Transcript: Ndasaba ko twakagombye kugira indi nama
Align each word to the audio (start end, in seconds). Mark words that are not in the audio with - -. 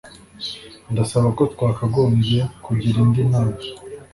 Ndasaba 0.91 1.27
ko 1.37 1.43
twakagombye 1.53 2.39
kugira 2.63 2.97
indi 3.03 3.21
nama 3.31 3.57